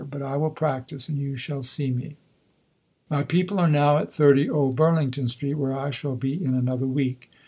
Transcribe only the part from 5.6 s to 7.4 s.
I shall be in another week.